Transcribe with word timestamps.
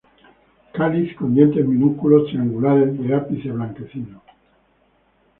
Cáliz 0.73 1.09
con 1.15 1.35
dientes 1.35 1.63
minúsculos, 1.63 2.25
triangulares, 2.25 2.89
de 2.99 3.13
ápice 3.13 3.51
blanquecino. 3.51 4.19